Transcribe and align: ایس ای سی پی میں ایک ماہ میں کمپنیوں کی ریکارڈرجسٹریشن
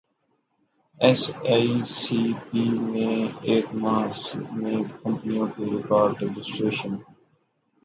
ایس 0.99 1.21
ای 1.49 1.67
سی 1.97 2.21
پی 2.45 2.63
میں 2.89 3.17
ایک 3.47 3.65
ماہ 3.81 4.11
میں 4.59 4.79
کمپنیوں 5.01 5.47
کی 5.53 5.63
ریکارڈرجسٹریشن 5.73 6.93